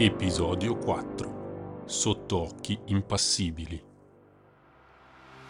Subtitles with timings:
[0.00, 3.82] Episodio 4 Sotto occhi impassibili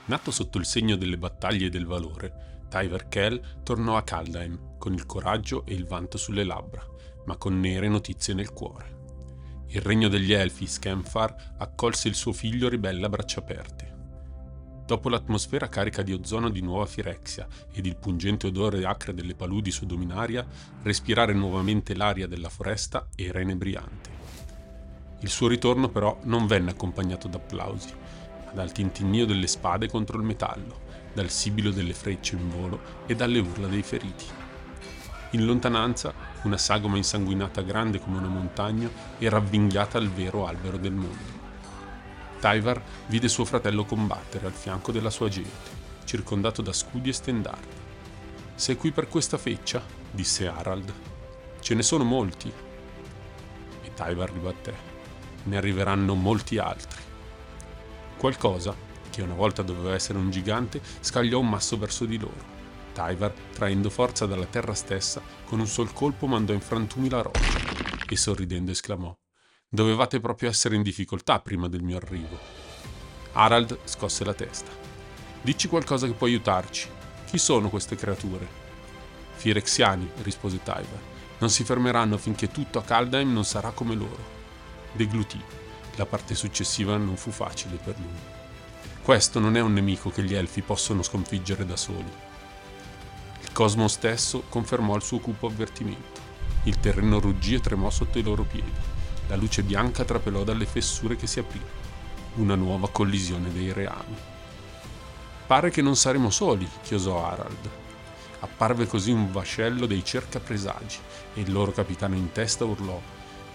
[0.07, 4.95] Nato sotto il segno delle battaglie e del valore, Tyver Kell tornò a Kaldheim con
[4.95, 6.83] il coraggio e il vanto sulle labbra,
[7.27, 9.67] ma con nere notizie nel cuore.
[9.67, 13.97] Il regno degli Elfi, Skemfar, accolse il suo figlio ribelle a braccia aperte.
[14.87, 19.71] Dopo l'atmosfera carica di ozono di Nuova Firexia ed il pungente odore acre delle paludi
[19.71, 20.47] su Dominaria,
[20.85, 24.18] respirare nuovamente l'aria della foresta era inebriante.
[25.21, 27.93] Il suo ritorno però non venne accompagnato da applausi,
[28.47, 33.17] ma dal tintinnio delle spade contro il metallo, dal sibilo delle frecce in volo e
[33.17, 34.25] dalle urla dei feriti.
[35.31, 40.93] In lontananza, una sagoma insanguinata grande come una montagna era avvinghiata al vero albero del
[40.93, 41.37] mondo.
[42.39, 47.77] Tyvar vide suo fratello combattere al fianco della sua gente, circondato da scudi e stendardi.
[48.55, 49.83] Sei qui per questa feccia?
[50.13, 50.93] disse Harald.
[51.59, 52.51] Ce ne sono molti.
[53.83, 54.88] E Tyvar ribatté
[55.49, 57.01] ne arriveranno molti altri.
[58.17, 58.75] Qualcosa,
[59.11, 62.57] che una volta doveva essere un gigante, scagliò un masso verso di loro.
[62.93, 67.59] Tyvar, traendo forza dalla terra stessa, con un sol colpo mandò in frantumi la roccia
[68.09, 69.17] e sorridendo esclamò:
[69.69, 72.39] Dovevate proprio essere in difficoltà prima del mio arrivo.
[73.33, 74.71] Harald scosse la testa.
[75.41, 76.89] Dici qualcosa che può aiutarci.
[77.27, 78.47] Chi sono queste creature?
[79.35, 81.03] Firexiani, rispose Tyvar.
[81.39, 84.38] Non si fermeranno finché tutto a Kaldheim non sarà come loro
[84.93, 85.41] deglutì.
[85.97, 88.37] La parte successiva non fu facile per lui.
[89.03, 92.13] Questo non è un nemico che gli elfi possono sconfiggere da soli.
[93.41, 96.21] Il cosmo stesso confermò il suo cupo avvertimento.
[96.65, 98.71] Il terreno ruggì e tremò sotto i loro piedi.
[99.29, 101.61] La luce bianca trapelò dalle fessure che si aprì.
[102.35, 104.17] Una nuova collisione dei reami.
[105.47, 107.71] Pare che non saremo soli, chiosò Harald.
[108.41, 110.99] Apparve così un vascello dei cercapresagi
[111.35, 113.01] e il loro capitano in testa urlò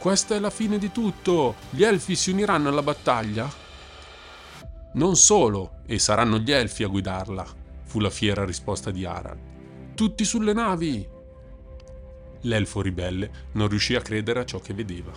[0.04, 1.56] questa è la fine di tutto.
[1.70, 3.50] Gli elfi si uniranno alla battaglia?
[4.96, 7.46] Non solo, e saranno gli elfi a guidarla,
[7.84, 9.94] fu la fiera risposta di Harald.
[9.96, 11.08] Tutti sulle navi!
[12.42, 15.14] L'elfo ribelle non riuscì a credere a ciò che vedeva.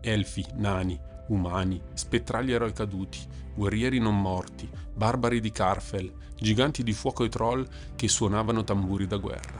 [0.00, 0.96] Elfi, nani,
[1.30, 3.18] umani, spettrali eroi caduti,
[3.52, 7.66] guerrieri non morti, barbari di Carfel, giganti di fuoco e troll
[7.96, 9.58] che suonavano tamburi da guerra.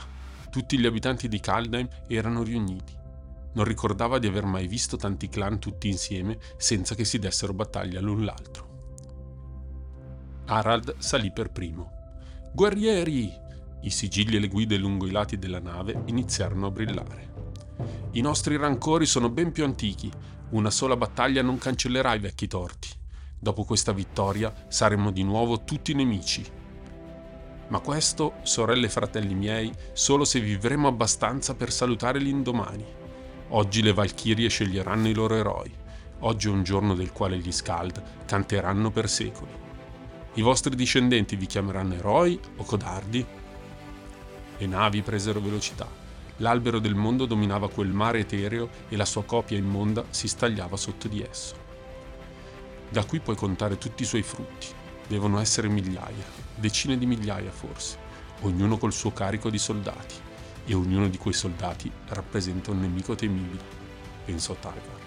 [0.49, 3.03] Tutti gli abitanti di Kaldheim erano riuniti
[3.55, 8.01] non ricordava di aver mai visto tanti clan tutti insieme senza che si dessero battaglia
[8.01, 8.73] l'un l'altro.
[10.47, 11.91] Harald salì per primo.
[12.53, 13.33] Guerrieri!
[13.83, 17.33] I sigilli e le guide lungo i lati della nave iniziarono a brillare.
[18.13, 20.11] I nostri rancori sono ben più antichi.
[20.51, 22.89] Una sola battaglia non cancellerà i vecchi torti.
[23.39, 26.45] Dopo questa vittoria saremo di nuovo tutti nemici.
[27.69, 32.85] Ma questo, sorelle e fratelli miei, solo se vivremo abbastanza per salutare l'indomani.
[33.49, 35.71] Oggi le Valchirie sceglieranno i loro eroi.
[36.21, 39.53] Oggi è un giorno del quale gli Scald canteranno per secoli.
[40.35, 43.25] I vostri discendenti vi chiameranno eroi o codardi?
[44.57, 45.87] Le navi presero velocità.
[46.39, 51.07] L'albero del mondo dominava quel mare etereo e la sua copia immonda si stagliava sotto
[51.07, 51.55] di esso.
[52.89, 54.69] Da qui puoi contare tutti i suoi frutti.
[55.07, 56.25] Devono essere migliaia,
[56.55, 57.99] decine di migliaia forse,
[58.41, 60.33] ognuno col suo carico di soldati
[60.67, 63.63] e ognuno di quei soldati rappresenta un nemico temibile,
[64.25, 65.03] pensò Tyvar.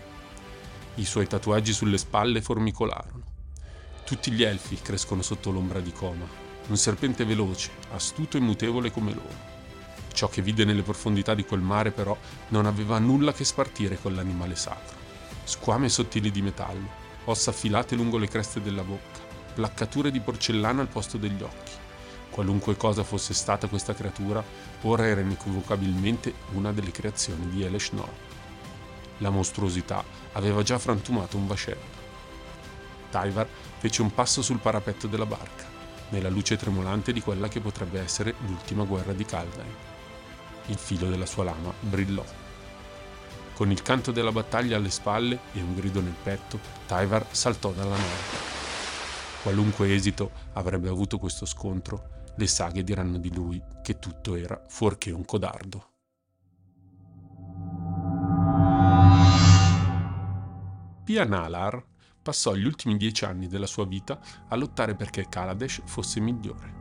[0.96, 3.36] I suoi tatuaggi sulle spalle formicolarono.
[4.04, 6.26] Tutti gli elfi crescono sotto l'ombra di Coma,
[6.68, 9.56] un serpente veloce, astuto e mutevole come loro.
[10.14, 12.18] Ciò che vide nelle profondità di quel mare però
[12.50, 14.96] non aveva nulla che spartire con l'animale sacro.
[15.44, 19.20] Squame sottili di metallo, ossa affilate lungo le creste della bocca,
[19.54, 21.86] placcature di porcellana al posto degli occhi
[22.38, 24.44] Qualunque cosa fosse stata questa creatura,
[24.84, 28.08] ora era inequivocabilmente una delle creazioni di Eleshnor.
[29.18, 30.04] La mostruosità
[30.34, 31.82] aveva già frantumato un vascello.
[33.10, 33.48] Tyvar
[33.80, 35.66] fece un passo sul parapetto della barca,
[36.10, 39.76] nella luce tremolante di quella che potrebbe essere l'ultima guerra di Kaldheim.
[40.68, 42.24] Il filo della sua lama brillò.
[43.56, 47.98] Con il canto della battaglia alle spalle e un grido nel petto, Tyvar saltò dalla
[47.98, 48.46] nave.
[49.42, 55.12] Qualunque esito avrebbe avuto questo scontro, le saghe diranno di lui che tutto era fuorché
[55.12, 55.90] un codardo.
[61.04, 61.84] Pia Nalar
[62.22, 66.76] passò gli ultimi dieci anni della sua vita a lottare perché Kaladesh fosse migliore.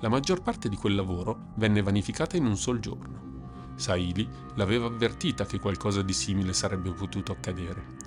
[0.00, 3.74] La maggior parte di quel lavoro venne vanificata in un sol giorno.
[3.76, 8.01] Saili l'aveva avvertita che qualcosa di simile sarebbe potuto accadere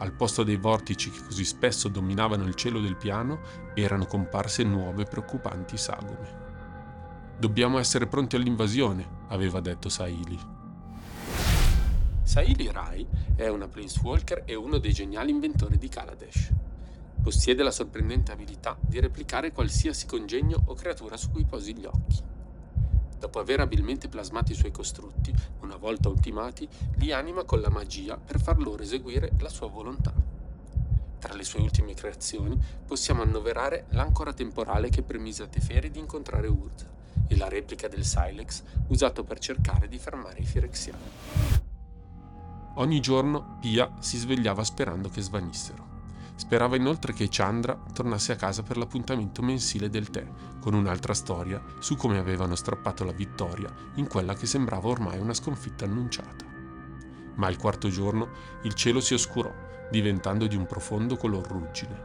[0.00, 3.40] al posto dei vortici che così spesso dominavano il cielo del piano,
[3.74, 6.38] erano comparse nuove preoccupanti sagome.
[7.38, 10.38] Dobbiamo essere pronti all'invasione, aveva detto Saili.
[12.22, 16.50] Saili Rai è una Planeswalker e uno dei geniali inventori di Kaladesh.
[17.22, 22.22] Possiede la sorprendente abilità di replicare qualsiasi congegno o creatura su cui posi gli occhi.
[23.20, 25.30] Dopo aver abilmente plasmato i suoi costrutti,
[25.60, 30.10] una volta ultimati, li anima con la magia per far loro eseguire la sua volontà.
[31.18, 36.46] Tra le sue ultime creazioni possiamo annoverare l'ancora temporale che permise a Teferi di incontrare
[36.46, 36.86] Urza
[37.28, 41.10] e la replica del Silex usato per cercare di fermare i Firexiani.
[42.76, 45.89] Ogni giorno Pia si svegliava sperando che svanissero.
[46.40, 50.26] Sperava inoltre che Chandra tornasse a casa per l'appuntamento mensile del tè,
[50.58, 55.34] con un'altra storia su come avevano strappato la vittoria in quella che sembrava ormai una
[55.34, 56.46] sconfitta annunciata.
[57.34, 58.30] Ma il quarto giorno
[58.62, 59.52] il cielo si oscurò,
[59.90, 62.02] diventando di un profondo color ruggine.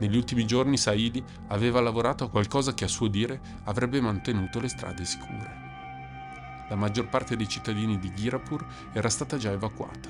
[0.00, 4.68] Negli ultimi giorni Saidi aveva lavorato a qualcosa che a suo dire avrebbe mantenuto le
[4.68, 5.68] strade sicure
[6.68, 10.08] la maggior parte dei cittadini di Ghirapur era stata già evacuata.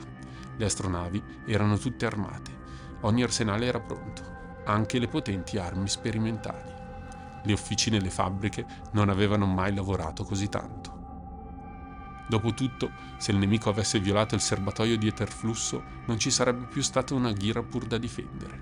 [0.59, 2.60] Le astronavi erano tutte armate,
[3.03, 4.23] ogni arsenale era pronto,
[4.65, 6.73] anche le potenti armi sperimentali.
[7.43, 10.99] Le officine e le fabbriche non avevano mai lavorato così tanto.
[12.29, 17.15] Dopotutto, se il nemico avesse violato il serbatoio di Eterflusso, non ci sarebbe più stata
[17.15, 18.61] una Ghirapur da difendere.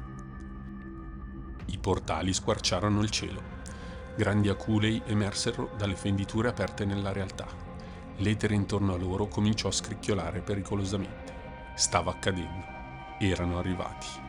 [1.67, 3.43] I portali squarciarono il cielo.
[4.17, 7.47] Grandi aculei emersero dalle fenditure aperte nella realtà.
[8.17, 11.73] L'etere intorno a loro cominciò a scricchiolare pericolosamente.
[11.75, 12.65] Stava accadendo.
[13.19, 14.28] Erano arrivati.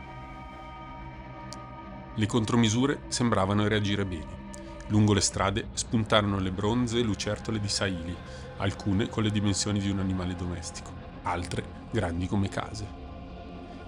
[2.14, 4.48] Le contromisure sembravano reagire bene.
[4.88, 8.16] Lungo le strade spuntarono le bronze lucertole di Saili,
[8.56, 10.90] alcune con le dimensioni di un animale domestico,
[11.22, 12.86] altre grandi come case.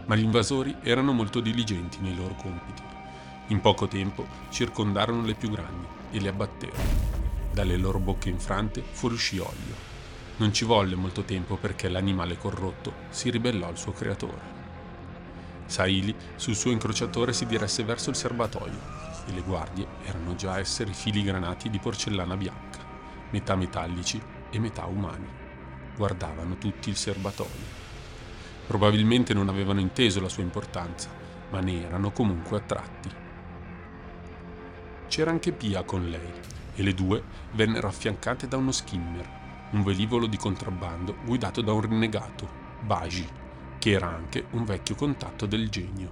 [0.07, 2.83] Ma gli invasori erano molto diligenti nei loro compiti.
[3.49, 7.11] In poco tempo circondarono le più grandi e le abbatterono.
[7.53, 9.91] Dalle loro bocche infrante fuoriuscì olio
[10.37, 14.62] non ci volle molto tempo perché l'animale corrotto si ribellò al suo creatore.
[15.67, 20.93] Saili sul suo incrociatore si diresse verso il serbatoio e le guardie erano già esseri
[20.93, 22.79] filigranati di porcellana bianca,
[23.31, 24.21] metà metallici
[24.51, 25.29] e metà umani.
[25.97, 27.81] Guardavano tutti il serbatoio.
[28.67, 31.11] Probabilmente non avevano inteso la sua importanza,
[31.51, 33.11] ma ne erano comunque attratti.
[35.09, 36.33] C'era anche Pia con lei
[36.75, 37.23] e le due
[37.53, 39.41] vennero affiancate da uno skimmer
[39.73, 43.27] un velivolo di contrabbando guidato da un rinnegato, Baji,
[43.83, 46.11] che era anche un vecchio contatto del genio.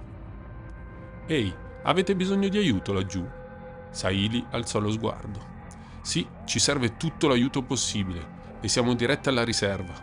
[1.25, 3.25] Ehi, avete bisogno di aiuto laggiù?
[3.89, 5.39] Saili alzò lo sguardo.
[6.01, 9.93] Sì, ci serve tutto l'aiuto possibile e siamo diretti alla riserva.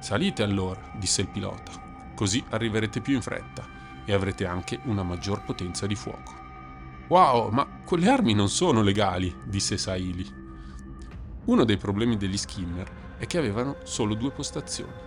[0.00, 3.66] Salite allora, disse il pilota, così arriverete più in fretta
[4.04, 6.34] e avrete anche una maggior potenza di fuoco.
[7.08, 10.30] Wow, ma quelle armi non sono legali, disse Saili.
[11.46, 15.06] Uno dei problemi degli skimmer è che avevano solo due postazioni.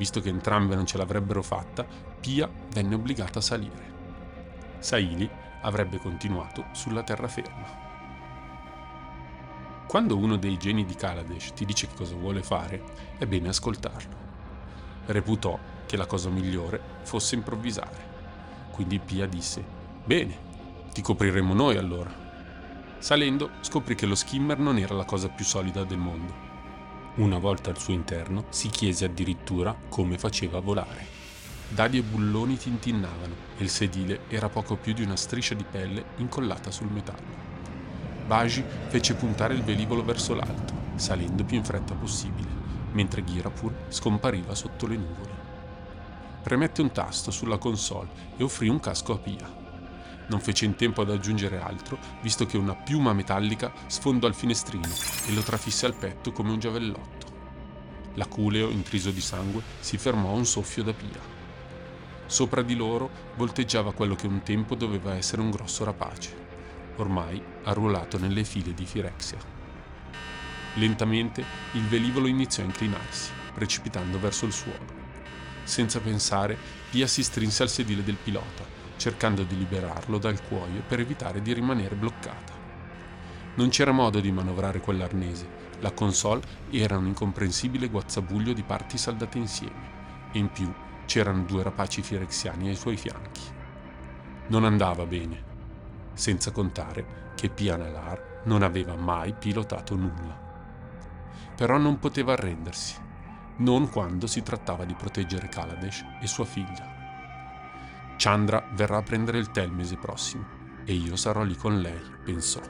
[0.00, 1.86] Visto che entrambe non ce l'avrebbero fatta,
[2.18, 4.78] Pia venne obbligata a salire.
[4.78, 5.28] Saili
[5.60, 7.66] avrebbe continuato sulla terraferma.
[9.86, 12.82] Quando uno dei geni di Kaladesh ti dice cosa vuole fare,
[13.18, 14.16] è bene ascoltarlo.
[15.04, 18.68] Reputò che la cosa migliore fosse improvvisare.
[18.70, 19.62] Quindi Pia disse:
[20.02, 20.34] Bene,
[20.94, 22.10] ti copriremo noi allora.
[22.96, 26.49] Salendo scoprì che lo skimmer non era la cosa più solida del mondo.
[27.16, 31.04] Una volta al suo interno si chiese addirittura come faceva volare.
[31.68, 36.04] Dadi e bulloni tintinnavano e il sedile era poco più di una striscia di pelle
[36.18, 37.48] incollata sul metallo.
[38.26, 42.48] Baji fece puntare il velivolo verso l'alto, salendo più in fretta possibile,
[42.92, 45.32] mentre Ghirapur scompariva sotto le nuvole.
[46.44, 49.59] Premette un tasto sulla console e offrì un casco a Pia.
[50.30, 54.88] Non fece in tempo ad aggiungere altro, visto che una piuma metallica sfondò al finestrino
[55.26, 57.26] e lo trafisse al petto come un giavellotto.
[58.14, 61.38] L'aculeo, intriso di sangue, si fermò a un soffio da pia.
[62.26, 66.32] Sopra di loro volteggiava quello che un tempo doveva essere un grosso rapace,
[66.96, 69.38] ormai arruolato nelle file di Firexia.
[70.74, 74.98] Lentamente il velivolo iniziò a inclinarsi, precipitando verso il suolo.
[75.64, 76.56] Senza pensare,
[76.88, 81.54] Pia si strinse al sedile del pilota cercando di liberarlo dal cuoio per evitare di
[81.54, 82.52] rimanere bloccata.
[83.54, 85.48] Non c'era modo di manovrare quell'arnese,
[85.80, 90.70] la console era un incomprensibile guazzabuglio di parti saldate insieme e in più
[91.06, 93.40] c'erano due rapaci firexiani ai suoi fianchi.
[94.48, 95.44] Non andava bene,
[96.12, 100.38] senza contare che Pianalar non aveva mai pilotato nulla.
[101.56, 102.96] Però non poteva arrendersi,
[103.56, 106.99] non quando si trattava di proteggere Kaladesh e sua figlia.
[108.22, 110.44] Chandra verrà a prendere il tè il mese prossimo
[110.84, 112.60] e io sarò lì con lei, pensò.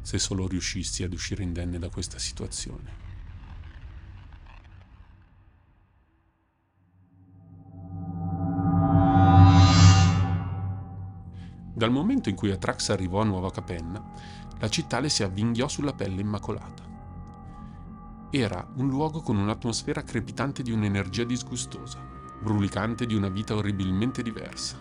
[0.00, 3.04] Se solo riuscissi ad uscire indenne da questa situazione.
[11.74, 14.02] Dal momento in cui Atrax arrivò a Nuova Capenna,
[14.58, 16.84] la città le si avvinghiò sulla pelle immacolata.
[18.30, 24.78] Era un luogo con un'atmosfera crepitante di un'energia disgustosa brulicante di una vita orribilmente diversa.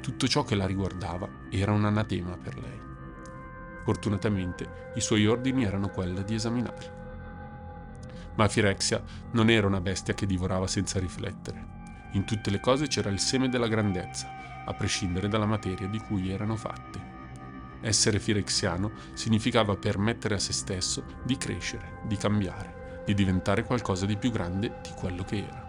[0.00, 2.80] Tutto ciò che la riguardava era un anatema per lei.
[3.84, 7.04] Fortunatamente i suoi ordini erano quelli di esaminarla.
[8.34, 11.74] Ma Firexia non era una bestia che divorava senza riflettere.
[12.12, 14.28] In tutte le cose c'era il seme della grandezza,
[14.64, 17.14] a prescindere dalla materia di cui erano fatte.
[17.80, 24.16] Essere firexiano significava permettere a se stesso di crescere, di cambiare, di diventare qualcosa di
[24.16, 25.65] più grande di quello che era.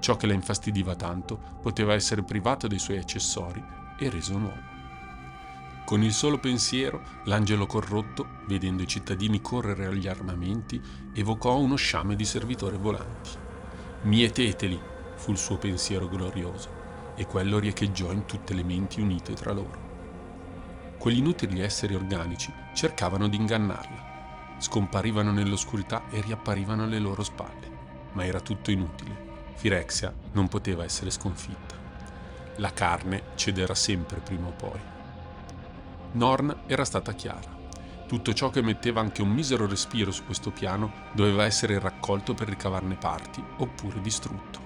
[0.00, 3.62] Ciò che la infastidiva tanto poteva essere privato dei suoi accessori
[3.98, 4.68] e reso nuovo.
[5.84, 10.80] Con il solo pensiero, l'angelo corrotto, vedendo i cittadini correre agli armamenti,
[11.12, 13.30] evocò uno sciame di servitori volanti.
[14.02, 14.80] Mieteteli,
[15.16, 19.88] fu il suo pensiero glorioso, e quello riecheggiò in tutte le menti unite tra loro.
[20.96, 27.68] Quegli inutili esseri organici cercavano di ingannarla, scomparivano nell'oscurità e riapparivano alle loro spalle,
[28.12, 29.29] ma era tutto inutile.
[29.60, 31.74] Firexia non poteva essere sconfitta.
[32.56, 34.80] La carne cederà sempre prima o poi.
[36.12, 37.58] Norn era stata chiara.
[38.08, 42.48] Tutto ciò che metteva anche un misero respiro su questo piano doveva essere raccolto per
[42.48, 44.58] ricavarne parti oppure distrutto.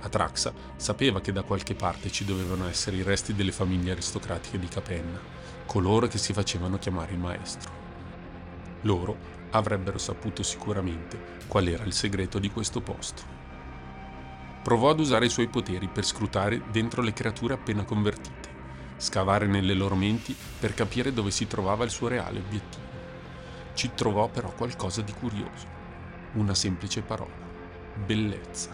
[0.00, 4.68] Atraxa sapeva che da qualche parte ci dovevano essere i resti delle famiglie aristocratiche di
[4.68, 5.20] Capenna,
[5.66, 7.70] coloro che si facevano chiamare il maestro.
[8.82, 9.18] Loro
[9.50, 13.37] avrebbero saputo sicuramente qual era il segreto di questo posto.
[14.62, 18.48] Provò ad usare i suoi poteri per scrutare dentro le creature appena convertite,
[18.96, 22.86] scavare nelle loro menti per capire dove si trovava il suo reale obiettivo.
[23.74, 25.66] Ci trovò però qualcosa di curioso,
[26.34, 27.46] una semplice parola,
[28.04, 28.70] bellezza.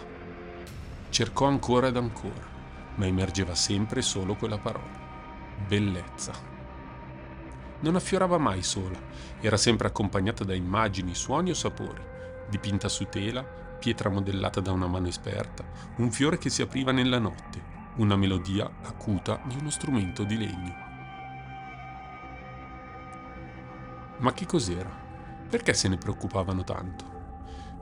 [1.11, 2.53] Cercò ancora ed ancora,
[2.97, 5.03] ma emergeva sempre solo quella parola.
[5.69, 6.33] Bellezza.
[7.81, 8.99] Non affiorava mai sola,
[9.41, 12.03] era sempre accompagnata da immagini, suoni o sapori,
[12.49, 15.63] dipinta su tela, pietra modellata da una mano esperta,
[15.97, 17.63] un fiore che si apriva nella notte,
[17.97, 20.75] una melodia acuta di uno strumento di legno.
[24.21, 24.89] Ma che cos'era?
[25.51, 27.05] Perché se ne preoccupavano tanto?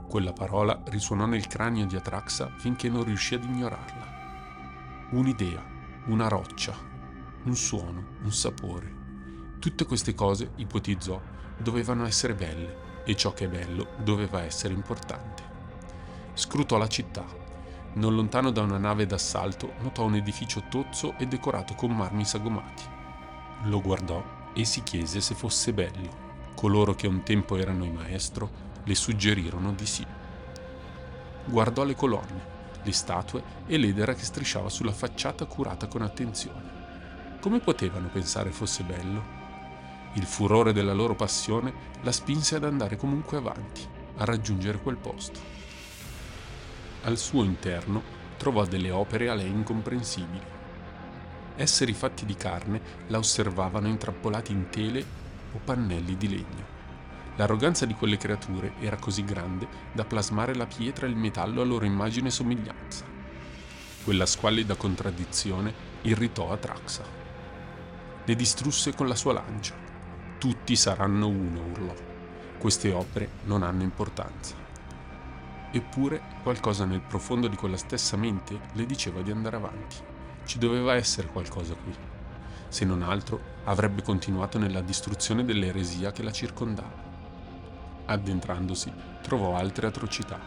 [0.09, 5.07] Quella parola risuonò nel cranio di Atraxa finché non riuscì ad ignorarla.
[5.11, 5.63] Un'idea,
[6.07, 6.75] una roccia,
[7.45, 8.93] un suono, un sapore.
[9.57, 11.21] Tutte queste cose, ipotizzò,
[11.59, 15.52] dovevano essere belle e ciò che è bello doveva essere importante.
[16.35, 17.23] Scrutò la città.
[17.93, 22.83] Non lontano da una nave d'assalto notò un edificio tozzo e decorato con marmi sagomati.
[23.65, 26.21] Lo guardò e si chiese se fosse bello.
[26.55, 28.49] Coloro che un tempo erano i maestro
[28.83, 30.05] le suggerirono di sì.
[31.45, 32.45] Guardò le colonne,
[32.81, 36.81] le statue e l'edera che strisciava sulla facciata curata con attenzione.
[37.41, 39.41] Come potevano pensare fosse bello?
[40.13, 43.87] Il furore della loro passione la spinse ad andare comunque avanti,
[44.17, 45.62] a raggiungere quel posto.
[47.05, 48.01] Al suo interno
[48.37, 50.45] trovò delle opere a lei incomprensibili.
[51.57, 55.05] Esseri fatti di carne la osservavano intrappolati in tele
[55.51, 56.71] o pannelli di legno.
[57.35, 61.65] L'arroganza di quelle creature era così grande da plasmare la pietra e il metallo a
[61.65, 63.03] loro immagine e somiglianza.
[64.05, 67.03] Quella squallida contraddizione irritò Atraxa.
[68.23, 69.75] Le distrusse con la sua lancia.
[70.37, 71.93] Tutti saranno uno, urlò.
[72.57, 74.62] Queste opere non hanno importanza.
[75.75, 79.95] Eppure qualcosa nel profondo di quella stessa mente le diceva di andare avanti.
[80.45, 81.91] Ci doveva essere qualcosa qui.
[82.67, 87.11] Se non altro, avrebbe continuato nella distruzione dell'eresia che la circondava.
[88.05, 90.39] Addentrandosi, trovò altre atrocità.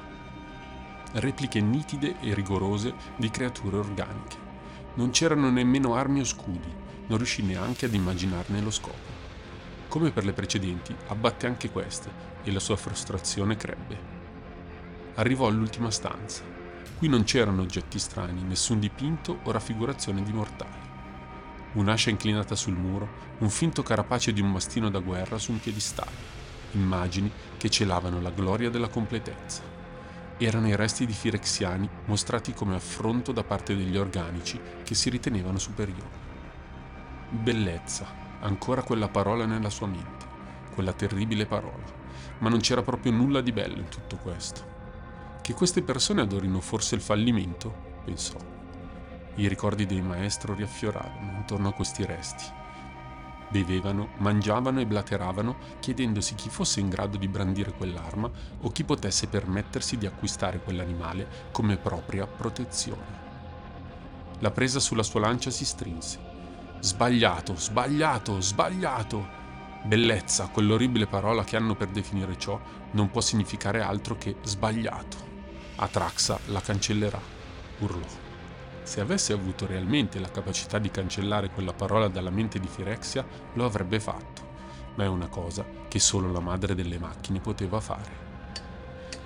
[1.15, 4.37] Repliche nitide e rigorose di creature organiche.
[4.95, 6.73] Non c'erano nemmeno armi o scudi,
[7.09, 9.25] non riuscì neanche ad immaginarne lo scopo.
[9.89, 12.11] Come per le precedenti, abbatte anche queste
[12.45, 14.16] e la sua frustrazione crebbe.
[15.17, 16.43] Arrivò all'ultima stanza.
[16.97, 20.85] Qui non c'erano oggetti strani, nessun dipinto o raffigurazione di mortali.
[21.75, 23.09] Un'ascia inclinata sul muro,
[23.39, 26.37] un finto carapace di un mastino da guerra su un piedistallo
[26.77, 29.63] immagini che celavano la gloria della completezza.
[30.39, 35.59] Erano i resti di firexiani mostrati come affronto da parte degli organici che si ritenevano
[35.59, 36.25] superiori.
[37.31, 38.07] Bellezza,
[38.41, 40.27] ancora quella parola nella sua mente,
[40.75, 41.85] quella terribile parola,
[42.39, 44.76] ma non c'era proprio nulla di bello in tutto questo.
[45.47, 47.73] Che queste persone adorino forse il fallimento?
[48.05, 48.37] pensò.
[49.37, 52.45] I ricordi dei maestro riaffiorarono intorno a questi resti
[53.49, 58.29] Bevevano, mangiavano e blateravano, chiedendosi chi fosse in grado di brandire quell'arma
[58.63, 63.05] o chi potesse permettersi di acquistare quell'animale come propria protezione.
[64.41, 66.19] La presa sulla sua lancia si strinse.
[66.81, 69.25] Sbagliato, sbagliato, sbagliato.
[69.85, 72.61] Bellezza, quell'orribile parola che hanno per definire ciò,
[72.91, 75.27] non può significare altro che sbagliato.
[75.79, 77.21] Atraxa la cancellerà,
[77.81, 78.07] urlò.
[78.83, 83.67] Se avesse avuto realmente la capacità di cancellare quella parola dalla mente di Firexia, lo
[83.67, 84.41] avrebbe fatto,
[84.95, 88.25] ma è una cosa che solo la madre delle macchine poteva fare.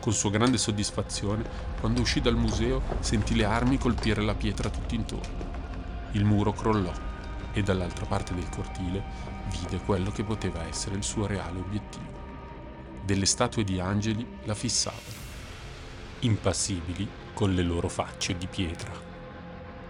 [0.00, 1.45] Con sua grande soddisfazione,
[1.78, 5.49] quando uscì dal museo, sentì le armi colpire la pietra tutt'intorno.
[6.12, 6.92] Il muro crollò
[7.52, 9.04] e dall'altra parte del cortile
[9.50, 12.19] vide quello che poteva essere il suo reale obiettivo.
[13.04, 15.28] Delle statue di angeli la fissavano,
[16.20, 18.92] impassibili con le loro facce di pietra.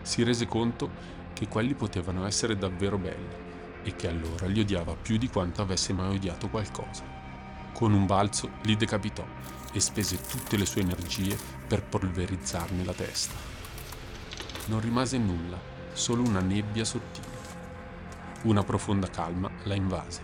[0.02, 0.90] Si rese conto
[1.32, 3.48] che quelli potevano essere davvero belli
[3.82, 7.02] e che allora li odiava più di quanto avesse mai odiato qualcosa.
[7.72, 9.24] Con un balzo li decapitò
[9.72, 13.34] e spese tutte le sue energie per polverizzarne la testa.
[14.66, 15.58] Non rimase nulla,
[15.92, 17.38] solo una nebbia sottile.
[18.42, 20.22] Una profonda calma la invase.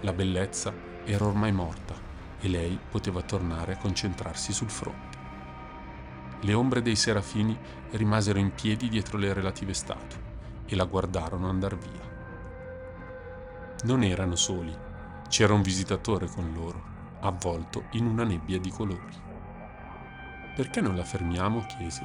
[0.00, 0.72] La bellezza
[1.04, 1.94] era ormai morta
[2.40, 5.07] e lei poteva tornare a concentrarsi sul fronte.
[6.40, 7.58] Le ombre dei serafini
[7.90, 10.20] rimasero in piedi dietro le relative statue
[10.66, 12.16] e la guardarono andar via.
[13.84, 14.76] Non erano soli,
[15.28, 19.16] c'era un visitatore con loro avvolto in una nebbia di colori.
[20.54, 21.66] Perché non la fermiamo?
[21.66, 22.02] chiese.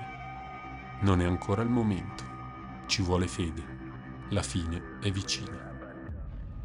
[1.01, 2.23] Non è ancora il momento.
[2.85, 3.81] Ci vuole fede.
[4.29, 5.71] La fine è vicina.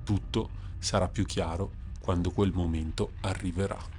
[0.04, 3.97] Tutto sarà più chiaro quando quel momento arriverà.